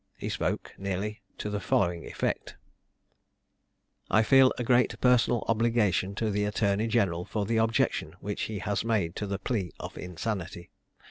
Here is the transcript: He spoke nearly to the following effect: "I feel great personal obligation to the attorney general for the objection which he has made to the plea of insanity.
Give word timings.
He 0.17 0.29
spoke 0.29 0.73
nearly 0.79 1.21
to 1.37 1.47
the 1.51 1.59
following 1.59 2.05
effect: 2.07 2.55
"I 4.09 4.23
feel 4.23 4.51
great 4.65 4.99
personal 4.99 5.43
obligation 5.47 6.15
to 6.15 6.31
the 6.31 6.45
attorney 6.45 6.87
general 6.87 7.23
for 7.23 7.45
the 7.45 7.57
objection 7.57 8.15
which 8.19 8.41
he 8.49 8.57
has 8.57 8.83
made 8.83 9.15
to 9.17 9.27
the 9.27 9.37
plea 9.37 9.71
of 9.79 9.99
insanity. 9.99 10.71